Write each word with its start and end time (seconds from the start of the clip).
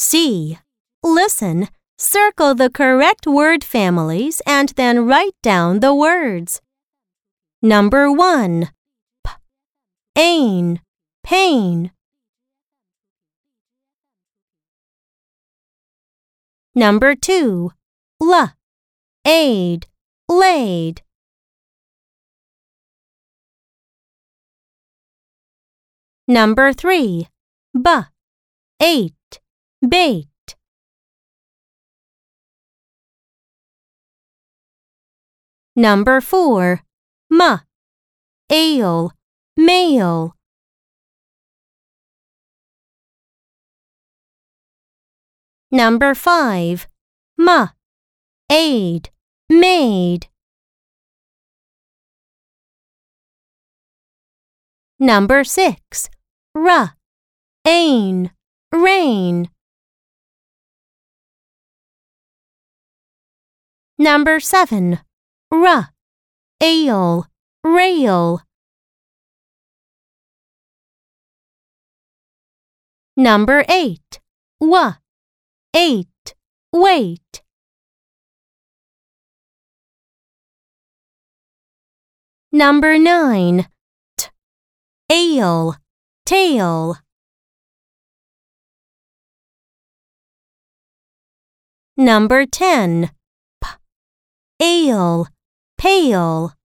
C. 0.00 0.56
Listen, 1.02 1.66
circle 1.98 2.54
the 2.54 2.70
correct 2.70 3.26
word 3.26 3.64
families 3.64 4.40
and 4.46 4.68
then 4.76 5.06
write 5.06 5.34
down 5.42 5.80
the 5.80 5.92
words. 5.92 6.60
Number 7.60 8.08
1. 8.12 8.70
P. 9.24 9.30
Ain, 10.14 10.80
pain. 11.24 11.90
Number 16.76 17.16
2. 17.16 17.72
L. 18.22 18.52
Aid, 19.26 19.88
laid. 20.28 21.02
Number 26.28 26.72
3. 26.72 27.26
B. 27.74 27.90
Eight, 28.80 29.17
bait. 29.86 30.26
Number 35.76 36.20
4. 36.20 36.82
Ma. 37.30 37.60
Ale, 38.50 39.12
male. 39.56 40.34
Number 45.70 46.14
5. 46.14 46.88
Ma. 47.36 47.68
Aid, 48.50 49.10
maid. 49.48 50.26
Number 54.98 55.44
6. 55.44 56.10
Ra. 56.54 56.94
Ain, 57.64 58.32
rain. 58.72 59.48
Number 64.00 64.38
7. 64.38 65.00
R. 65.50 65.88
Ale, 66.62 67.26
rail. 67.64 68.42
Number 73.16 73.64
8. 73.68 74.20
W. 74.60 74.94
Eight, 75.74 76.34
wait. 76.72 77.42
Number 82.52 82.98
9. 82.98 83.66
T. 84.16 84.28
Ale, 85.10 85.76
tail. 86.24 86.98
Number 91.96 92.46
10. 92.46 93.10
Ale, 94.60 95.24
pale. 95.76 96.57